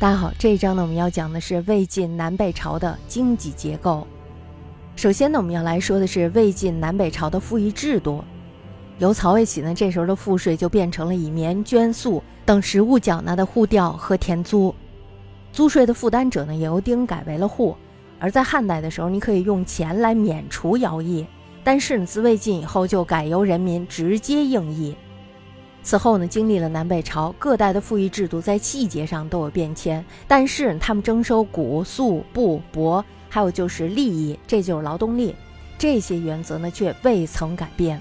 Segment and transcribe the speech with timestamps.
[0.00, 4.06] 大家好，这一章呢，我们要讲的是魏晋南北朝的经济结构。
[4.94, 8.22] 首先呢，我们要来说的是魏晋南北朝的赋役制度。
[8.98, 14.72] 由曹魏起呢，这时候的赋税就变成了以棉、绢、粟等实物缴纳的户调和田租。
[15.52, 17.74] 租税的负担者呢，也由丁改为了户。
[18.20, 21.26] 而在汉代的时候，你可以用钱来免除徭役，
[21.64, 24.94] 但是呢，自魏晋以后就改由人民直接应役。
[25.82, 35.34] 此后呢，经历了南北朝各代的赋役制度，在细节上都有变迁，但是他们征收谷、粟、布、帛，还有就是利益，这就是劳动力，
[35.78, 37.98] 这些原则呢却未曾改变。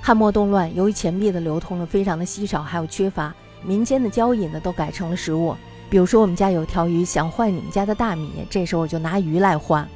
[0.00, 5.56] 汉末动乱，由于钱币的流通呢非常的稀少，还有缺乏，民间的交易呢都改成了实物。
[5.90, 9.88] 比如说我们家有条鱼，想换你们家的大米，这时候我就拿鱼来换。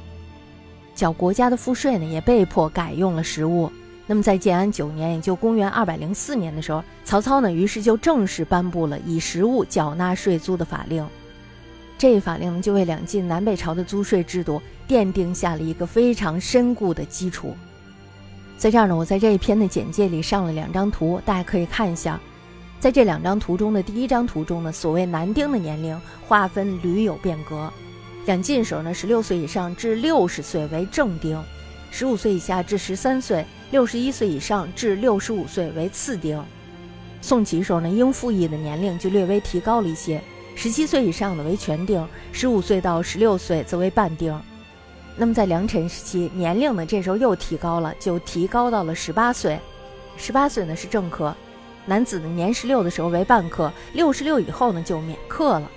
[0.95, 3.71] 缴国家的赋税呢，也被迫改用了实物。
[4.11, 11.07] 那么在建安九年，也就公元二百零四年的时候，曹操呢，于是就正式颁布了以实物缴纳税租的法令。
[11.95, 17.55] 这一法令呢，就为两晋南北朝的租税制度奠定下了一个非常深固的基础。
[18.57, 22.19] 在这儿呢，我在这一篇的简介里上了两张图，大家可以看一下。
[22.79, 27.71] 在这两张图中的第一张图中呢，所谓男丁的年龄划分屡有变革。
[28.25, 31.39] 两晋时候呢，十六岁以上至六十岁为正丁，
[31.91, 33.45] 十五岁以下至十三岁。
[33.71, 36.43] 六十一岁以上至六十五岁为次丁，
[37.21, 40.19] 宋齐时候呢，应赋役的年龄就略微提高了一些，
[40.55, 44.35] 十七岁以上的为全丁，十五岁到十六岁则为半丁。
[45.15, 49.59] 那么在良辰时期，年龄呢这时候又提高了，就提高到了十八岁，
[50.17, 51.35] 十八岁呢是正科，
[51.85, 55.69] 男子呢年十六的时候为半科，六十六以后呢就免课了。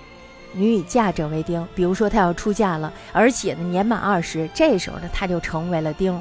[0.54, 6.18] 女以嫁者为丁，比如说她要出嫁了，而且呢年满二十，这时候呢她就成为了丁。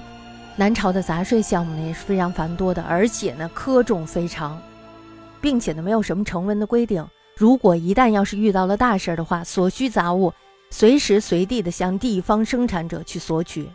[0.58, 4.62] 南朝的杂税项目呢也是非常繁多的，而且呢苛重非常，
[5.40, 7.06] 并且呢没有什么成文的规定。
[7.38, 10.34] 如果一旦要是遇到了大事儿的话，所需杂物
[10.70, 13.68] 随时随地的向地方生产者去索取。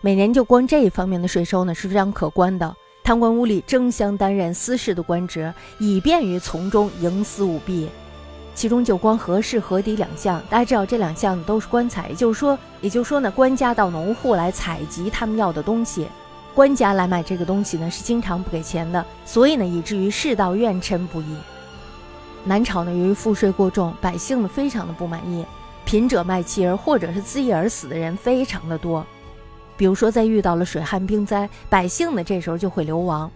[0.00, 2.74] 每年就光这一方面的税收呢是非常可观的。
[3.04, 7.88] 贪官污吏争相担任私事的官职，以便于从中营私舞弊。
[8.58, 16.08] 其中就光和氏和邸两项，大家知道这两项都是官采，也就是说，也就是说呢，官家到农户来采集他们要的东西，
[16.56, 21.36] 官家来买这个东西呢是经常不给钱的，所以呢以至于世道怨嗔不已。
[22.42, 25.46] 南朝呢由于赋税过重，百姓呢非常的不满意，
[25.84, 29.06] 贫者卖妻儿或者是自缢而死的人非常的多。
[29.76, 33.30] 比如说在遇到了水旱冰灾，百姓呢这时候就会流亡。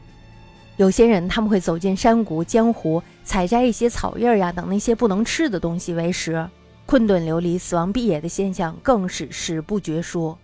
[0.77, 6.49] 有些人他们会走进山谷、江湖，采摘一些草叶呀等那些不能吃的东西为食，
[6.87, 10.37] 困顿流离、死亡毕野的现象更是史不绝书。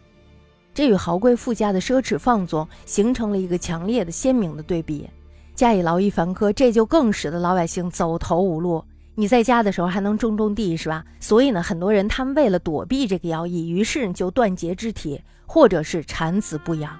[0.75, 5.09] 这与豪贵富家的奢侈放纵形成了一个强烈的鲜明的对比。
[5.55, 8.85] 加以劳役繁苛，这就更使得老百姓走投无路。
[9.17, 11.05] 你在家的时候还能种种地，是吧？
[11.19, 16.97] 所以呢，很多人他们为了躲避这个徭役，于是就断节肢体，或者是产子不养。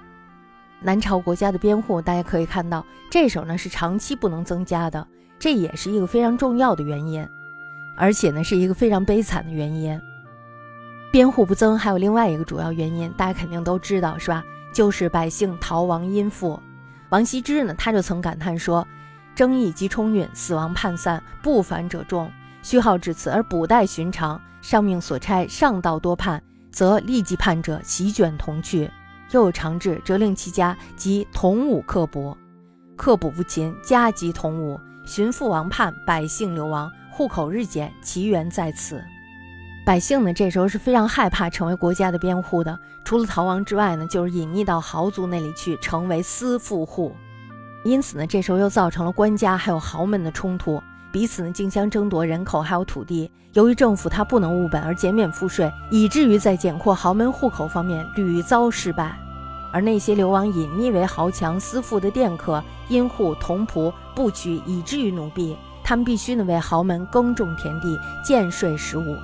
[0.81, 5.05] 南朝国家的编户，大家可以看到，这时候呢是长期不能增加的，
[5.37, 7.27] 这也是一个非常重要的原因，
[7.97, 9.99] 而且呢是一个非常悲惨的原因。
[11.11, 14.43] 编户不增，还有另外一个主要原因，大家肯定都知道，是吧？
[14.71, 16.59] 就是百姓逃亡殷富。
[17.09, 18.87] 王羲之呢，他就曾感叹说
[19.33, 22.31] ：“征役及冲运，死亡叛散，不凡者众。
[22.61, 28.91] 虚号至此而不待寻常，上命所差，上道多叛，则立即叛者席卷同去。”
[29.31, 32.37] 又有长制，责令其家及同武刻薄，
[32.95, 39.03] 刻补不勤，家及同武，寻父王叛，百姓流亡，户口日减，其源在此。
[39.85, 47.15] 百姓呢，这时候是非常害怕成为国家的边户的，除了逃亡之外呢，就是隐匿到豪族那里去，成为私富户。
[47.83, 53.29] 因此呢，这时候又造成了官家还有豪门的冲突，彼此呢竞相争夺人口还有土地。
[53.53, 59.17] 由于政府他不能务本而减免赋税，以至于在减扩豪门户口方面屡遭失败。
[59.71, 69.15] 而那些流亡隐匿为豪强私富的佃客、阴户、童仆，不取以至于奴婢，他们必须呢为豪门耕种田地、建税食物。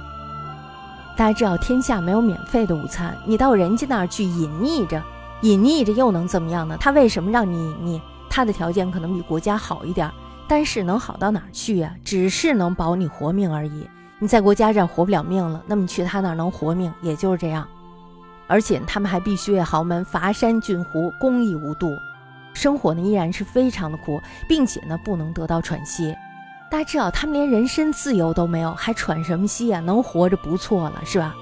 [1.15, 5.01] 大家知道，天下没有免费的午餐，你到人家那儿去隐匿着，
[5.41, 6.75] 隐匿着又能怎么样呢？
[6.79, 8.01] 他为什么让你隐匿？
[8.29, 10.11] 他的条件可能比国家好一点，
[10.47, 11.95] 但是能好到哪儿去呀？
[12.03, 13.87] 只是能保你活命而已。
[14.19, 17.67] 你在国家这活不了命了，那么去他那儿能活命，也就是这样。
[18.47, 21.97] 而且他们还必须为豪门伐山浚湖，公益无度，
[22.53, 26.15] 生活呢依然是非常的苦，并且呢不能得到喘息。
[26.71, 29.79] 大家知道，他们连人身自由都没有，还喘什么息啊？
[29.79, 31.35] 能活着不错了，是吧？